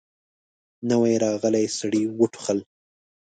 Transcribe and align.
نوي 0.89 1.13
راغلي 1.23 1.65
سړي 1.77 2.03
وټوخل. 2.19 2.59